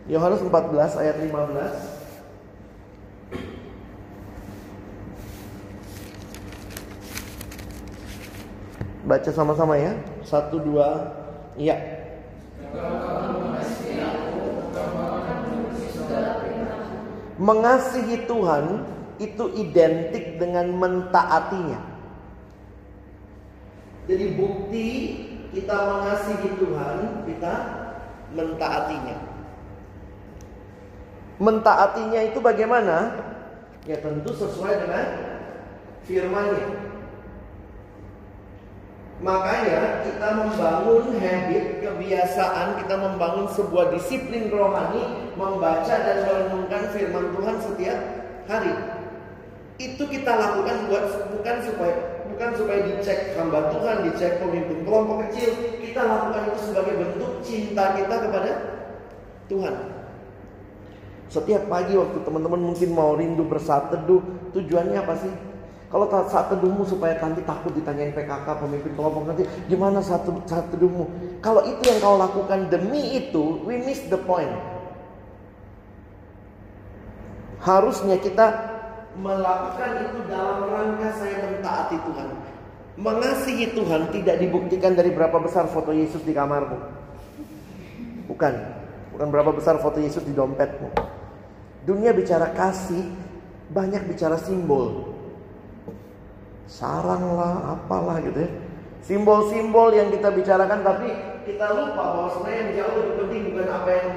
[0.09, 1.99] Yohanes 14 ayat 15
[9.09, 9.97] Baca sama-sama ya.
[10.21, 11.17] Satu dua,
[11.57, 11.81] iya.
[17.41, 18.85] Mengasihi Tuhan
[19.17, 21.81] itu identik dengan mentaatinya.
[24.05, 24.89] Jadi bukti
[25.57, 27.55] kita mengasihi Tuhan, kita
[28.37, 29.38] mentaatinya.
[31.39, 33.15] Mentaatinya itu bagaimana?
[33.87, 35.07] Ya tentu sesuai dengan
[36.03, 36.67] firman-Nya.
[39.19, 47.57] Makanya kita membangun habit, kebiasaan, kita membangun sebuah disiplin rohani, membaca dan merenungkan firman Tuhan
[47.59, 47.99] setiap
[48.47, 48.75] hari.
[49.79, 51.95] Itu kita lakukan buat bukan supaya
[52.31, 55.51] bukan supaya dicek hamba Tuhan, dicek pemimpin kelompok kecil.
[55.83, 58.51] Kita lakukan itu sebagai bentuk cinta kita kepada
[59.51, 59.98] Tuhan.
[61.29, 64.25] Setiap pagi waktu teman-teman mungkin mau rindu bersaat teduh,
[64.57, 65.33] tujuannya apa sih?
[65.89, 71.09] Kalau saat teduhmu supaya nanti takut ditanyain PKK pemimpin kelompok nanti gimana saat, saat teduhmu?
[71.41, 74.53] Kalau itu yang kau lakukan demi itu, we miss the point.
[77.65, 78.47] Harusnya kita
[79.17, 82.29] melakukan itu dalam rangka saya mentaati Tuhan.
[82.99, 86.79] Mengasihi Tuhan tidak dibuktikan dari berapa besar foto Yesus di kamarmu.
[88.29, 88.55] Bukan.
[89.17, 91.18] Bukan berapa besar foto Yesus di dompetmu.
[91.89, 93.09] Dunia bicara kasih,
[93.73, 95.09] banyak bicara simbol
[96.69, 98.51] sarang lah, apalah gitu ya.
[99.01, 101.09] Simbol-simbol yang kita bicarakan tapi
[101.49, 104.09] kita lupa bahwa sebenarnya yang jauh lebih penting bukan apa yang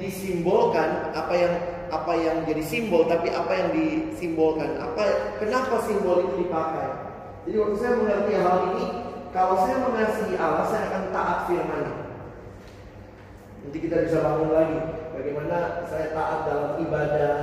[0.00, 1.54] disimbolkan, apa yang
[1.92, 4.80] apa yang jadi simbol, tapi apa yang disimbolkan.
[4.80, 5.02] Apa
[5.36, 6.88] kenapa simbol itu dipakai?
[7.44, 8.84] Jadi waktu saya mengerti hal ini,
[9.36, 11.84] kalau saya mengasihi Allah, saya akan taat firman
[13.64, 14.78] Nanti kita bisa bangun lagi
[15.14, 17.36] bagaimana saya taat dalam ibadah,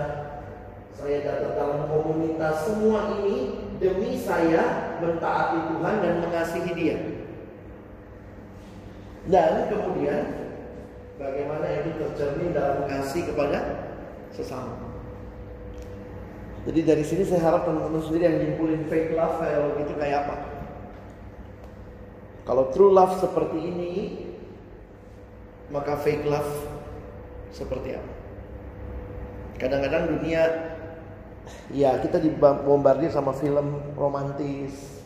[0.96, 6.98] saya datang dalam komunitas, semua ini demi saya mentaati Tuhan dan mengasihi Dia.
[9.26, 10.22] Dan kemudian
[11.18, 13.60] bagaimana itu tercermin dalam kasih kepada
[14.32, 14.86] sesama.
[16.66, 20.36] Jadi dari sini saya harap teman-teman sendiri yang nyimpulin fake love kayak gitu kayak apa.
[22.46, 23.94] Kalau true love seperti ini,
[25.74, 26.52] maka fake love
[27.50, 28.14] seperti apa?
[29.56, 30.44] Kadang-kadang dunia
[31.70, 35.02] Ya kita dibombardir sama film romantis.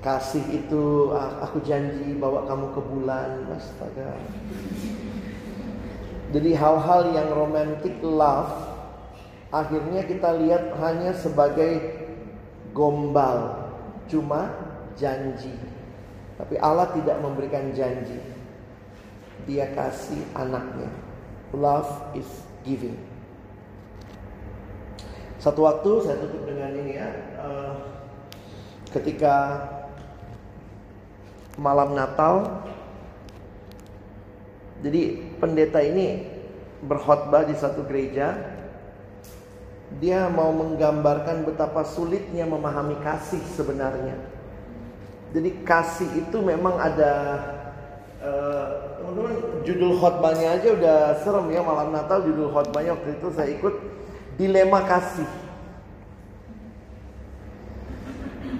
[0.00, 3.30] Kasih itu ah, aku janji bawa kamu ke bulan.
[3.52, 4.16] Astaga.
[6.32, 8.72] Jadi hal-hal yang romantic love
[9.52, 12.00] Akhirnya kita lihat hanya sebagai
[12.72, 13.68] gombal
[14.08, 14.48] Cuma
[14.96, 15.52] janji.
[16.40, 18.31] Tapi Allah tidak memberikan janji
[19.48, 20.90] Dia kasih anaknya
[21.50, 22.28] Love is
[22.62, 23.12] giving
[25.42, 27.10] satu waktu saya tutup dengan ini ya.
[27.34, 27.74] Uh,
[28.94, 29.66] ketika
[31.58, 32.62] malam Natal,
[34.86, 36.30] jadi pendeta ini
[36.86, 38.54] berkhotbah di satu gereja.
[39.98, 44.14] Dia mau menggambarkan betapa sulitnya memahami kasih sebenarnya.
[45.34, 47.12] Jadi kasih itu memang ada
[48.22, 48.66] uh,
[48.98, 49.34] teman-teman
[49.66, 53.74] judul khotbahnya aja udah serem ya malam Natal judul khotbahnya waktu itu saya ikut
[54.38, 55.28] dilema kasih.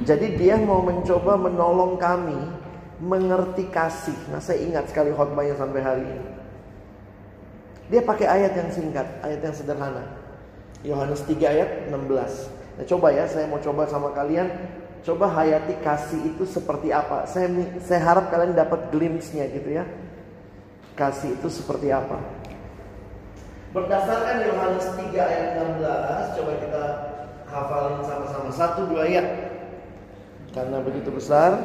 [0.03, 2.39] Jadi dia mau mencoba menolong kami
[2.99, 4.15] mengerti kasih.
[4.35, 6.27] Nah saya ingat sekali khotbahnya sampai hari ini.
[7.91, 10.07] Dia pakai ayat yang singkat, ayat yang sederhana.
[10.83, 11.99] Yohanes 3 ayat 16.
[12.79, 14.51] Nah coba ya, saya mau coba sama kalian.
[15.03, 17.27] Coba hayati kasih itu seperti apa.
[17.27, 17.51] Saya,
[17.83, 19.85] saya harap kalian dapat glimpse-nya gitu ya.
[20.95, 22.23] Kasih itu seperti apa.
[23.75, 26.85] Berdasarkan Yohanes 3 ayat 16, coba kita
[27.51, 28.49] hafalin sama-sama.
[28.55, 29.27] Satu dua ayat.
[30.53, 31.57] Karena begitu besar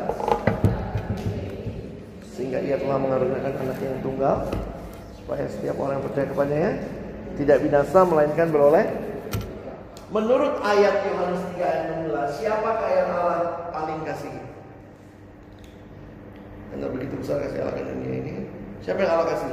[2.38, 4.46] sehingga ia telah mengaruniakan anak yang tunggal
[5.18, 6.72] supaya setiap orang yang percaya kepadanya
[7.36, 8.86] tidak binasa melainkan beroleh
[10.08, 14.32] Menurut ayat Yohanes 3 ayat 16, siapakah yang Allah paling kasih?
[16.72, 18.34] Karena begitu besar kasih Allah ke dunia ini.
[18.80, 19.52] Siapa yang Allah kasih?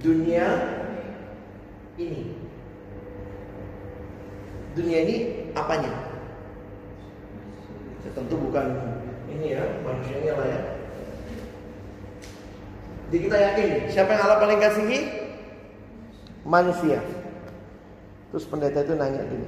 [0.00, 0.48] Dunia
[2.00, 2.22] ini.
[4.72, 5.16] Dunia ini
[5.52, 5.92] apanya?
[8.00, 8.66] Ya, tentu bukan
[9.28, 10.60] ini ya, manusianya lah ya.
[13.12, 14.98] Jadi kita yakin siapa yang Allah paling kasihi?
[16.48, 17.21] Manusia.
[18.32, 19.44] Terus pendeta itu nanya gini.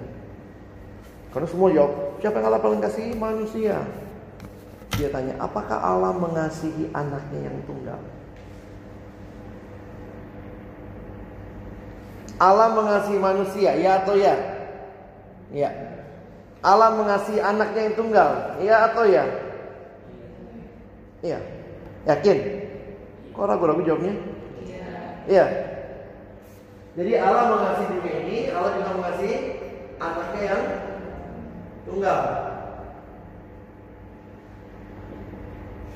[1.33, 3.17] Karena semua jawab, siapa yang Allah paling kasihi?
[3.17, 3.81] Manusia.
[4.95, 7.99] Dia tanya, apakah Allah mengasihi anaknya yang tunggal?
[12.39, 14.37] Allah mengasihi manusia, ya atau ya?
[15.51, 15.71] Ya.
[16.61, 18.31] Allah mengasihi anaknya yang tunggal,
[18.63, 19.25] ya atau ya?
[21.25, 21.41] Iya.
[22.05, 22.39] Yakin?
[23.33, 24.15] Kok ragu-ragu jawabnya?
[25.27, 25.74] Iya.
[26.95, 29.37] Jadi Allah mengasihi dunia ini, Allah juga mengasihi
[29.99, 30.63] anaknya yang
[31.83, 32.21] tunggal.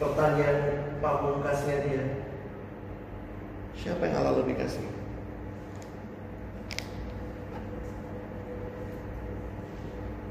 [0.02, 0.58] Pertanyaan
[0.98, 2.04] pamungkasnya dia.
[3.78, 4.86] Siapa yang Allah lebih kasih?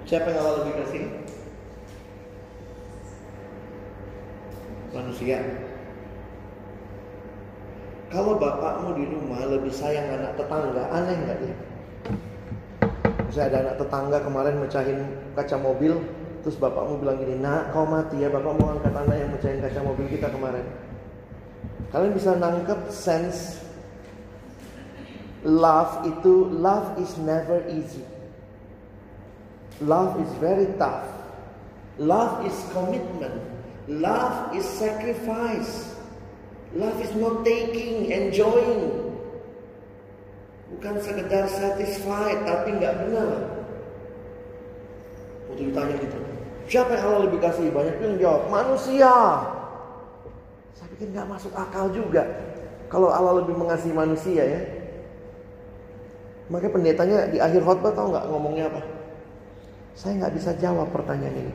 [0.04, 1.04] Siapa yang Allah lebih kasih?
[4.92, 5.67] Manusia.
[8.08, 11.56] Kalau bapakmu di rumah lebih sayang anak tetangga, aneh nggak dia?
[13.28, 15.00] Misalnya ada anak tetangga kemarin mecahin
[15.36, 16.00] kaca mobil,
[16.40, 19.80] terus bapakmu bilang gini, nak kau mati ya, bapak mau angkat anak yang mecahin kaca
[19.84, 20.64] mobil kita kemarin.
[21.92, 23.60] Kalian bisa nangkep sense
[25.44, 28.04] love itu, love is never easy.
[29.84, 31.06] Love is very tough.
[32.00, 33.36] Love is commitment.
[33.88, 35.87] Love is sacrifice.
[36.78, 39.10] Love is not taking, enjoying.
[40.78, 43.30] Bukan sekedar satisfied, tapi nggak benar.
[45.50, 46.18] Waktu ditanya gitu,
[46.70, 47.74] siapa yang Allah lebih kasih?
[47.74, 49.10] Banyak yang jawab, manusia.
[50.78, 52.30] Saya pikir nggak masuk akal juga.
[52.94, 54.62] Kalau Allah lebih mengasihi manusia ya.
[56.54, 58.82] Makanya pendetanya di akhir khotbah tahu nggak ngomongnya apa?
[59.98, 61.54] Saya nggak bisa jawab pertanyaan ini.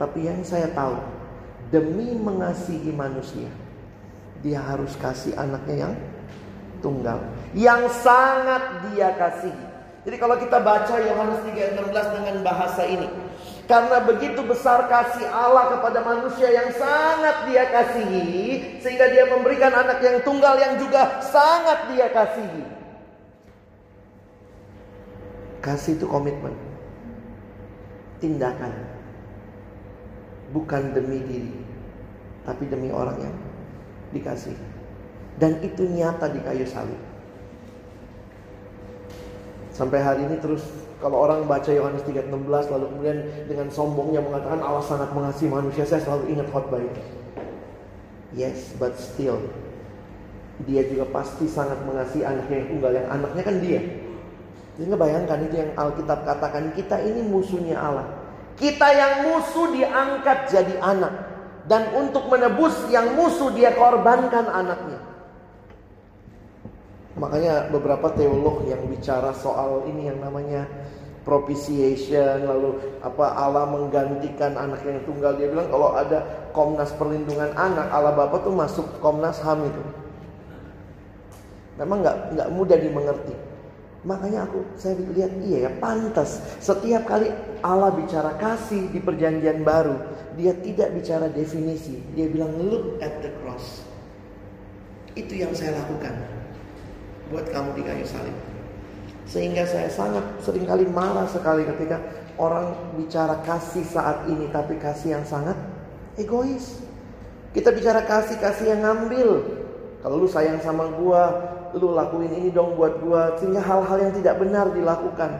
[0.00, 0.96] Tapi yang saya tahu,
[1.68, 3.46] demi mengasihi manusia,
[4.42, 5.94] dia harus kasih anaknya yang
[6.82, 7.22] tunggal,
[7.54, 9.64] yang sangat dia kasihi.
[10.02, 13.06] Jadi kalau kita baca Yohanes 3:16 dengan bahasa ini,
[13.70, 20.02] karena begitu besar kasih Allah kepada manusia yang sangat dia kasihi, sehingga dia memberikan anak
[20.02, 22.66] yang tunggal yang juga sangat dia kasihi.
[25.62, 26.58] Kasih itu komitmen
[28.18, 28.74] tindakan.
[30.50, 31.54] Bukan demi diri,
[32.42, 33.36] tapi demi orang yang
[34.12, 34.56] dikasih.
[35.40, 37.00] Dan itu nyata di kayu salib.
[39.72, 40.62] Sampai hari ini terus
[41.00, 46.04] kalau orang baca Yohanes 3:16 lalu kemudian dengan sombongnya mengatakan Allah sangat mengasihi manusia, saya
[46.04, 47.02] selalu ingat khotbah ini.
[48.32, 49.40] Yes, but still
[50.68, 53.80] dia juga pasti sangat mengasihi anaknya yang tunggal yang anaknya kan dia.
[54.78, 58.06] Jadi bayangkan itu yang Alkitab katakan kita ini musuhnya Allah.
[58.56, 61.12] Kita yang musuh diangkat jadi anak.
[61.72, 65.00] Dan untuk menebus yang musuh dia korbankan anaknya.
[67.16, 70.68] Makanya beberapa teolog yang bicara soal ini yang namanya
[71.24, 77.88] propitiation lalu apa Allah menggantikan anak yang tunggal dia bilang kalau ada Komnas Perlindungan Anak
[77.88, 79.82] Allah Bapa tuh masuk Komnas HAM itu.
[81.80, 83.32] Memang nggak nggak mudah dimengerti.
[84.02, 86.42] Makanya aku saya lihat iya ya pantas.
[86.58, 87.30] Setiap kali
[87.62, 89.94] Allah bicara kasih di perjanjian baru
[90.34, 92.00] dia tidak bicara definisi.
[92.16, 93.84] Dia bilang look at the cross.
[95.12, 96.18] Itu yang saya lakukan
[97.30, 98.36] buat kamu di kayu salib.
[99.28, 102.02] Sehingga saya sangat sering kali marah sekali ketika
[102.42, 105.54] orang bicara kasih saat ini tapi kasih yang sangat
[106.18, 106.82] egois.
[107.52, 109.60] Kita bicara kasih kasih yang ngambil.
[110.02, 111.30] Kalau lu sayang sama gua
[111.76, 115.30] lu lakuin ini dong buat gua sehingga hal-hal yang tidak benar dilakukan.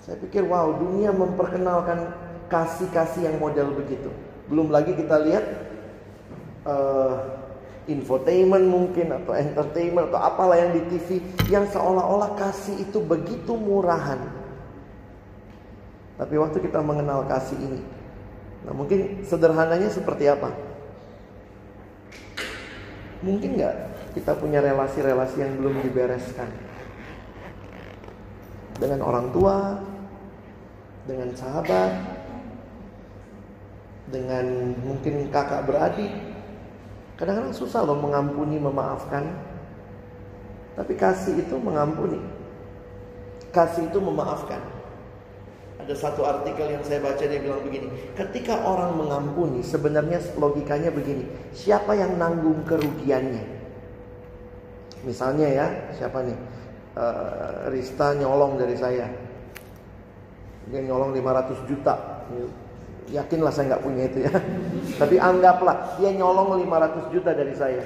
[0.00, 2.10] Saya pikir wow dunia memperkenalkan
[2.50, 4.10] kasih-kasih yang model begitu.
[4.50, 5.44] Belum lagi kita lihat
[6.66, 7.40] uh,
[7.86, 14.18] infotainment mungkin atau entertainment atau apalah yang di TV yang seolah-olah kasih itu begitu murahan.
[16.20, 17.80] Tapi waktu kita mengenal kasih ini,
[18.68, 20.52] nah mungkin sederhananya seperti apa?
[23.24, 23.76] Mungkin nggak
[24.10, 26.50] kita punya relasi-relasi yang belum dibereskan
[28.80, 29.78] dengan orang tua,
[31.04, 31.92] dengan sahabat,
[34.08, 36.10] dengan mungkin kakak beradik.
[37.20, 39.28] Kadang-kadang susah loh mengampuni, memaafkan.
[40.74, 42.18] Tapi kasih itu mengampuni.
[43.52, 44.64] Kasih itu memaafkan.
[45.84, 51.24] Ada satu artikel yang saya baca dia bilang begini, ketika orang mengampuni sebenarnya logikanya begini,
[51.52, 53.59] siapa yang nanggung kerugiannya?
[55.04, 56.36] Misalnya ya, siapa nih?
[56.90, 59.06] Uh, Rista nyolong dari saya.
[60.68, 61.94] Dia nyolong 500 juta.
[63.10, 64.32] Yakinlah saya nggak punya itu ya.
[65.00, 67.84] Tapi anggaplah dia nyolong 500 juta dari saya.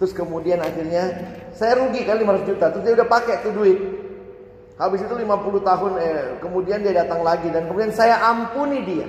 [0.00, 1.14] Terus kemudian akhirnya
[1.54, 2.64] saya rugi kan 500 juta.
[2.74, 3.78] Terus dia udah pakai tuh duit.
[4.80, 9.06] Habis itu 50 tahun eh, kemudian dia datang lagi dan kemudian saya ampuni dia.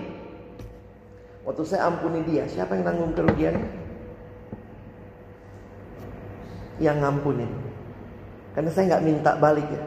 [1.43, 3.82] Waktu saya ampuni dia, siapa yang nanggung kerugiannya?
[6.81, 7.51] Yang ngampunin.
[8.53, 9.83] Karena saya nggak minta balik ya.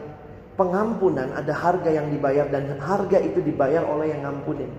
[0.57, 4.71] Pengampunan ada harga yang dibayar dan harga itu dibayar oleh yang ngampunin.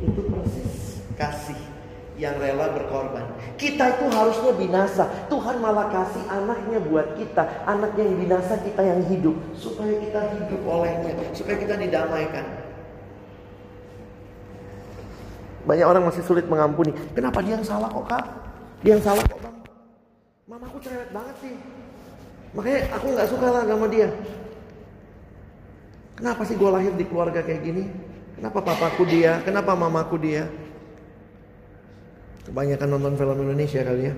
[0.00, 1.58] Itu persis kasih
[2.18, 3.22] yang rela berkorban.
[3.54, 5.04] Kita itu harusnya binasa.
[5.30, 7.66] Tuhan malah kasih anaknya buat kita.
[7.66, 9.38] Anak yang binasa kita yang hidup.
[9.54, 11.14] Supaya kita hidup olehnya.
[11.30, 12.44] Supaya kita didamaikan.
[15.68, 16.90] Banyak orang masih sulit mengampuni.
[17.14, 18.24] Kenapa dia yang salah kok kak?
[18.82, 19.57] Dia yang salah kok bang?
[20.48, 21.54] Mamaku cerewet banget sih.
[22.56, 24.08] Makanya aku nggak suka lah sama dia.
[26.16, 27.84] Kenapa sih gue lahir di keluarga kayak gini?
[28.32, 29.44] Kenapa papaku dia?
[29.44, 30.48] Kenapa mamaku dia?
[32.48, 34.14] Kebanyakan nonton film Indonesia kali ya.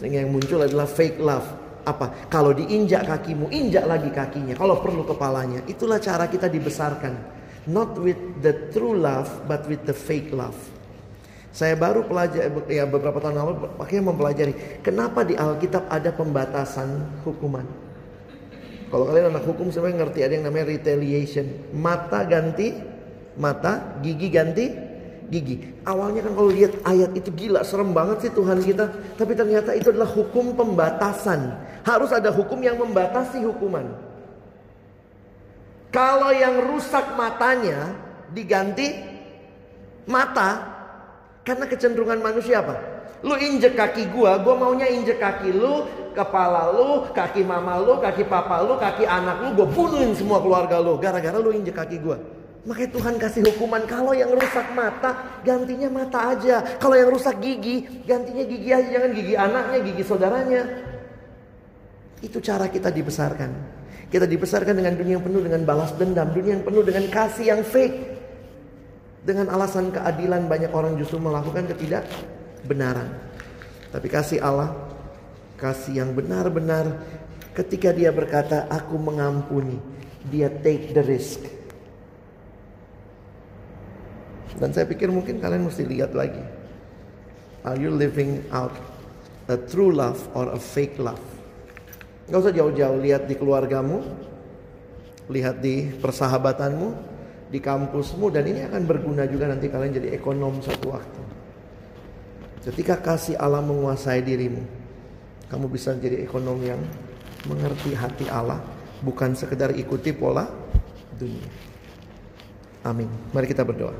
[0.00, 1.44] Sehingga yang muncul adalah fake love.
[1.84, 2.32] Apa?
[2.32, 4.56] Kalau diinjak kakimu, injak lagi kakinya.
[4.56, 5.60] Kalau perlu kepalanya.
[5.68, 7.12] Itulah cara kita dibesarkan.
[7.68, 10.56] Not with the true love, but with the fake love.
[11.48, 14.52] Saya baru pelajari ya beberapa tahun lalu pakai mempelajari
[14.84, 17.64] kenapa di Alkitab ada pembatasan hukuman.
[18.88, 21.46] Kalau kalian anak hukum sebenarnya ngerti ada yang namanya retaliation.
[21.76, 22.72] Mata ganti
[23.38, 24.66] mata, gigi ganti
[25.28, 25.76] gigi.
[25.84, 28.88] Awalnya kan kalau lihat ayat itu gila, serem banget sih Tuhan kita.
[29.16, 31.52] Tapi ternyata itu adalah hukum pembatasan.
[31.84, 33.86] Harus ada hukum yang membatasi hukuman.
[35.88, 37.96] Kalau yang rusak matanya
[38.32, 38.92] diganti
[40.04, 40.77] mata,
[41.48, 42.76] karena kecenderungan manusia apa?
[43.24, 48.28] Lu injek kaki gua, gua maunya injek kaki lu, kepala lu, kaki mama lu, kaki
[48.28, 52.20] papa lu, kaki anak lu, gua bunuhin semua keluarga lu gara-gara lu injek kaki gua.
[52.68, 56.60] Makanya Tuhan kasih hukuman kalau yang rusak mata gantinya mata aja.
[56.76, 60.62] Kalau yang rusak gigi gantinya gigi aja jangan gigi anaknya, gigi saudaranya.
[62.20, 63.50] Itu cara kita dibesarkan.
[64.12, 67.62] Kita dibesarkan dengan dunia yang penuh dengan balas dendam, dunia yang penuh dengan kasih yang
[67.64, 68.17] fake.
[69.22, 73.12] Dengan alasan keadilan banyak orang justru melakukan ketidakbenaran.
[73.90, 74.72] Tapi kasih Allah,
[75.58, 77.02] kasih yang benar-benar
[77.56, 79.80] ketika dia berkata aku mengampuni,
[80.28, 81.58] dia take the risk
[84.58, 86.42] dan saya pikir mungkin kalian mesti lihat lagi.
[87.62, 88.74] Are you living out
[89.46, 91.22] a true love or a fake love?
[92.28, 94.02] Gak usah jauh-jauh lihat di keluargamu,
[95.30, 96.88] lihat di persahabatanmu,
[97.48, 101.22] di kampusmu dan ini akan berguna juga nanti kalian jadi ekonom suatu waktu.
[102.68, 104.60] Ketika kasih Allah menguasai dirimu,
[105.48, 106.80] kamu bisa jadi ekonom yang
[107.48, 108.60] mengerti hati Allah,
[109.00, 110.44] bukan sekedar ikuti pola
[111.16, 111.48] dunia.
[112.84, 113.08] Amin.
[113.32, 113.96] Mari kita berdoa.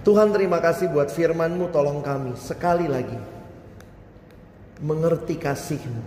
[0.00, 3.16] Tuhan terima kasih buat firmanmu tolong kami sekali lagi
[4.80, 6.04] mengerti kasihmu.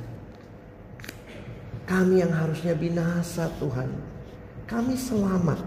[1.86, 4.13] Kami yang harusnya binasa Tuhan.
[4.70, 5.60] Kami selamat.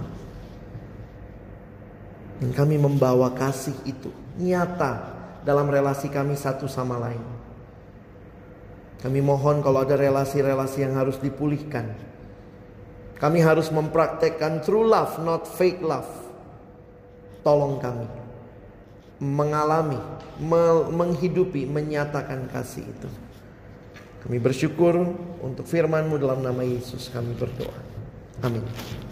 [2.36, 7.22] Dan kami membawa kasih itu nyata dalam relasi kami satu sama lain.
[9.00, 11.96] Kami mohon kalau ada relasi-relasi yang harus dipulihkan.
[13.16, 16.08] Kami harus mempraktekkan true love, not fake love
[17.40, 18.26] tolong kami
[19.16, 19.96] mengalami,
[20.92, 23.08] menghidupi, menyatakan kasih itu.
[24.26, 24.94] Kami bersyukur
[25.40, 27.85] untuk firman-Mu dalam nama Yesus kami berdoa.
[28.42, 29.05] Amin.